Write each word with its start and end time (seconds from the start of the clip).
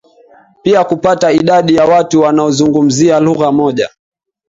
Pia 0.61 0.83
Kupata 0.83 1.31
idadi 1.31 1.75
ya 1.75 1.85
watu 1.85 2.21
wanaozungumza 2.21 3.19
lugha 3.19 3.51
moja 3.51 3.89